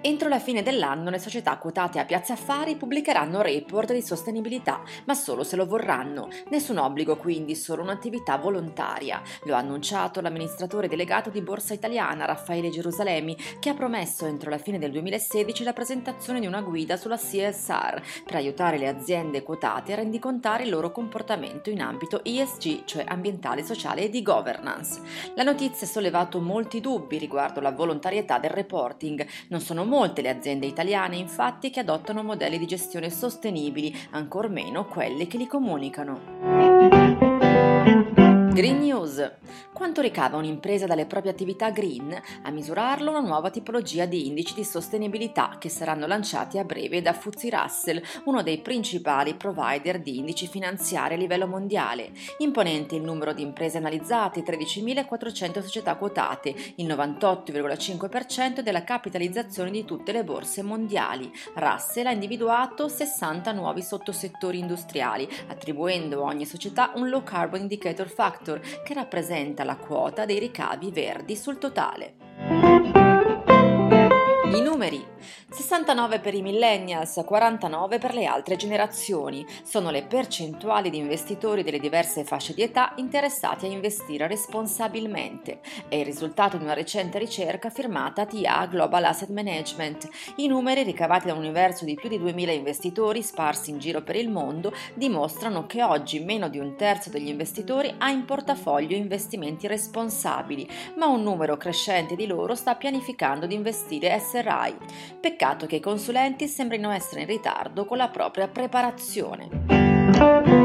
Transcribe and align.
Entro 0.00 0.28
la 0.28 0.38
fine 0.38 0.62
dell'anno 0.62 1.10
le 1.10 1.18
società 1.18 1.56
quotate 1.58 1.98
a 1.98 2.04
Piazza 2.04 2.32
Affari 2.32 2.76
pubblicheranno 2.76 3.40
report 3.40 3.92
di 3.92 4.02
sostenibilità, 4.02 4.82
ma 5.04 5.14
solo 5.14 5.44
se 5.44 5.56
lo 5.56 5.66
vorranno. 5.66 6.28
Nessun 6.50 6.78
obbligo 6.78 7.16
quindi, 7.16 7.54
solo 7.54 7.82
un'attività 7.82 8.36
volontaria. 8.36 9.22
Lo 9.44 9.54
ha 9.54 9.58
annunciato 9.58 10.20
l'amministratore 10.20 10.88
delegato 10.88 11.30
di 11.30 11.40
Borsa 11.40 11.74
Italiana, 11.74 12.24
Raffaele 12.24 12.70
Gerusalemi, 12.70 13.36
che 13.60 13.70
ha 13.70 13.74
promesso 13.74 14.26
entro 14.26 14.50
la 14.50 14.58
fine 14.58 14.78
del 14.78 14.90
2016 14.90 15.64
la 15.64 15.72
presentazione 15.72 16.40
di 16.40 16.46
una 16.46 16.62
guida 16.62 16.96
sulla 16.96 17.16
CSR 17.16 18.02
per 18.24 18.36
aiutare 18.36 18.78
le 18.78 18.88
aziende 18.88 19.42
quotate 19.42 19.92
a 19.92 19.96
rendicontare 19.96 20.64
il 20.64 20.70
loro 20.70 20.90
comportamento 20.90 21.70
in 21.70 21.80
ambito 21.80 22.24
ESG, 22.24 22.84
cioè 22.84 23.04
ambientale, 23.06 23.62
sociale 23.62 24.02
e 24.02 24.08
di 24.08 24.22
governance. 24.22 25.00
La 25.34 25.42
notizia 25.44 25.86
ha 25.86 25.90
sollevato 25.90 26.40
molti 26.40 26.80
dubbi 26.80 27.18
riguardo 27.18 27.60
la 27.60 27.70
volontarietà 27.70 28.38
del 28.38 28.50
report 28.50 28.70
reporting. 28.72 29.26
Non 29.48 29.60
sono 29.72 29.86
molte 29.86 30.20
le 30.20 30.28
aziende 30.28 30.66
italiane 30.66 31.16
infatti 31.16 31.70
che 31.70 31.80
adottano 31.80 32.22
modelli 32.22 32.58
di 32.58 32.66
gestione 32.66 33.08
sostenibili, 33.08 33.96
ancor 34.10 34.50
meno 34.50 34.84
quelle 34.84 35.26
che 35.26 35.38
li 35.38 35.46
comunicano. 35.46 36.71
Green 38.52 38.80
News. 38.80 39.30
Quanto 39.72 40.02
ricava 40.02 40.36
un'impresa 40.36 40.86
dalle 40.86 41.06
proprie 41.06 41.32
attività 41.32 41.70
green? 41.70 42.14
A 42.42 42.50
misurarlo 42.50 43.08
una 43.08 43.20
nuova 43.20 43.48
tipologia 43.48 44.04
di 44.04 44.26
indici 44.26 44.52
di 44.52 44.62
sostenibilità 44.62 45.56
che 45.58 45.70
saranno 45.70 46.06
lanciati 46.06 46.58
a 46.58 46.64
breve 46.64 47.00
da 47.00 47.14
Fuzzy 47.14 47.48
Russell, 47.48 48.02
uno 48.26 48.42
dei 48.42 48.58
principali 48.58 49.34
provider 49.34 50.02
di 50.02 50.18
indici 50.18 50.46
finanziari 50.46 51.14
a 51.14 51.16
livello 51.16 51.46
mondiale. 51.46 52.12
Imponente 52.38 52.94
il 52.94 53.02
numero 53.02 53.32
di 53.32 53.40
imprese 53.40 53.78
analizzate, 53.78 54.42
13.400 54.42 55.62
società 55.62 55.96
quotate, 55.96 56.54
il 56.76 56.86
98,5% 56.86 58.60
della 58.60 58.84
capitalizzazione 58.84 59.70
di 59.70 59.86
tutte 59.86 60.12
le 60.12 60.24
borse 60.24 60.60
mondiali. 60.60 61.32
Russell 61.54 62.06
ha 62.06 62.12
individuato 62.12 62.86
60 62.86 63.50
nuovi 63.52 63.80
sottosettori 63.80 64.58
industriali, 64.58 65.26
attribuendo 65.48 66.20
a 66.20 66.26
ogni 66.26 66.44
società 66.44 66.92
un 66.96 67.08
low 67.08 67.22
carbon 67.22 67.62
indicator 67.62 68.08
factor 68.08 68.40
Factor 68.42 68.60
che 68.82 68.92
rappresenta 68.92 69.62
la 69.62 69.76
quota 69.76 70.26
dei 70.26 70.40
ricavi 70.40 70.90
verdi 70.90 71.36
sul 71.36 71.58
totale. 71.58 72.31
I 74.54 74.60
numeri 74.60 75.02
69 75.48 76.20
per 76.20 76.34
i 76.34 76.42
millennials, 76.42 77.22
49 77.24 77.98
per 77.98 78.14
le 78.14 78.24
altre 78.24 78.56
generazioni. 78.56 79.46
Sono 79.62 79.90
le 79.90 80.02
percentuali 80.02 80.90
di 80.90 80.98
investitori 80.98 81.62
delle 81.62 81.78
diverse 81.78 82.24
fasce 82.24 82.54
di 82.54 82.62
età 82.62 82.92
interessati 82.96 83.66
a 83.66 83.68
investire 83.68 84.26
responsabilmente. 84.26 85.60
È 85.88 85.94
il 85.94 86.04
risultato 86.04 86.56
di 86.56 86.64
una 86.64 86.72
recente 86.72 87.18
ricerca 87.18 87.70
firmata 87.70 88.26
TA 88.26 88.66
Global 88.66 89.04
Asset 89.04 89.30
Management. 89.30 90.08
I 90.36 90.46
numeri 90.48 90.82
ricavati 90.82 91.26
da 91.26 91.32
un 91.32 91.40
universo 91.40 91.84
di 91.84 91.94
più 91.94 92.08
di 92.08 92.18
2000 92.18 92.52
investitori 92.52 93.22
sparsi 93.22 93.70
in 93.70 93.78
giro 93.78 94.02
per 94.02 94.16
il 94.16 94.30
mondo 94.30 94.72
dimostrano 94.94 95.66
che 95.66 95.82
oggi 95.82 96.20
meno 96.20 96.48
di 96.48 96.58
un 96.58 96.76
terzo 96.76 97.10
degli 97.10 97.28
investitori 97.28 97.94
ha 97.98 98.10
in 98.10 98.24
portafoglio 98.24 98.96
investimenti 98.96 99.66
responsabili, 99.66 100.68
ma 100.96 101.06
un 101.06 101.22
numero 101.22 101.56
crescente 101.56 102.16
di 102.16 102.26
loro 102.26 102.54
sta 102.54 102.74
pianificando 102.74 103.46
di 103.46 103.54
investire 103.54 104.18
SRI 104.18 104.41
Rai. 104.42 104.74
Peccato 105.20 105.66
che 105.66 105.76
i 105.76 105.80
consulenti 105.80 106.48
sembrino 106.48 106.90
essere 106.90 107.22
in 107.22 107.28
ritardo 107.28 107.84
con 107.84 107.96
la 107.96 108.08
propria 108.08 108.48
preparazione. 108.48 110.61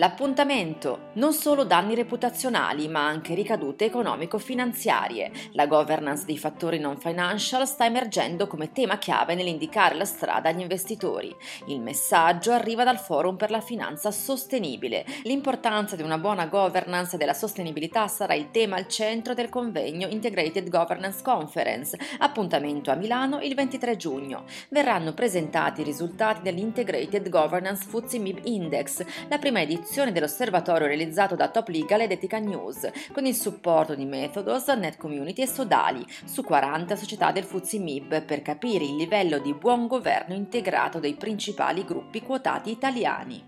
L'appuntamento, 0.00 1.10
non 1.16 1.34
solo 1.34 1.64
danni 1.64 1.94
reputazionali 1.94 2.88
ma 2.88 3.06
anche 3.06 3.34
ricadute 3.34 3.84
economico-finanziarie. 3.84 5.30
La 5.52 5.66
governance 5.66 6.24
dei 6.24 6.38
fattori 6.38 6.78
non 6.78 6.96
financial 6.96 7.66
sta 7.66 7.84
emergendo 7.84 8.46
come 8.46 8.72
tema 8.72 8.96
chiave 8.96 9.34
nell'indicare 9.34 9.94
la 9.96 10.06
strada 10.06 10.48
agli 10.48 10.60
investitori. 10.60 11.36
Il 11.66 11.82
messaggio 11.82 12.50
arriva 12.50 12.82
dal 12.82 12.98
Forum 12.98 13.36
per 13.36 13.50
la 13.50 13.60
Finanza 13.60 14.10
Sostenibile. 14.10 15.04
L'importanza 15.24 15.96
di 15.96 16.02
una 16.02 16.16
buona 16.16 16.46
governance 16.46 17.18
della 17.18 17.34
sostenibilità 17.34 18.08
sarà 18.08 18.32
il 18.32 18.50
tema 18.50 18.76
al 18.76 18.88
centro 18.88 19.34
del 19.34 19.50
convegno 19.50 20.08
Integrated 20.08 20.70
Governance 20.70 21.22
Conference, 21.22 21.98
appuntamento 22.20 22.90
a 22.90 22.94
Milano 22.94 23.40
il 23.42 23.54
23 23.54 23.98
giugno. 23.98 24.44
Verranno 24.70 25.12
presentati 25.12 25.82
i 25.82 25.84
risultati 25.84 26.40
dell'Integrated 26.40 27.28
Governance 27.28 27.86
FTSE 27.86 28.18
MIB 28.18 28.38
Index, 28.44 29.04
la 29.28 29.36
prima 29.36 29.60
edizione 29.60 29.88
edizione 29.90 30.12
dell'osservatorio 30.12 30.86
realizzato 30.86 31.34
da 31.34 31.48
Top 31.48 31.66
Legal 31.66 32.02
ed 32.02 32.12
Etica 32.12 32.38
News, 32.38 32.88
con 33.12 33.26
il 33.26 33.34
supporto 33.34 33.96
di 33.96 34.04
Methodos, 34.04 34.68
Net 34.68 34.96
Community 34.96 35.42
e 35.42 35.48
Sodali, 35.48 36.06
su 36.24 36.44
40 36.44 36.94
società 36.94 37.32
del 37.32 37.42
Fuzzi 37.42 37.80
MIB, 37.80 38.22
per 38.22 38.40
capire 38.40 38.84
il 38.84 38.94
livello 38.94 39.38
di 39.38 39.52
buon 39.52 39.88
governo 39.88 40.36
integrato 40.36 41.00
dei 41.00 41.14
principali 41.14 41.84
gruppi 41.84 42.22
quotati 42.22 42.70
italiani. 42.70 43.44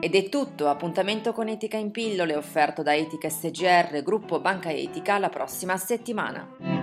Ed 0.00 0.14
è 0.14 0.28
tutto, 0.30 0.70
appuntamento 0.70 1.34
con 1.34 1.48
Etica 1.48 1.76
in 1.76 1.90
pillole 1.90 2.34
offerto 2.34 2.82
da 2.82 2.96
Etica 2.96 3.28
SGR, 3.28 4.02
gruppo 4.02 4.40
Banca 4.40 4.70
Etica, 4.70 5.18
la 5.18 5.28
prossima 5.28 5.76
settimana. 5.76 6.79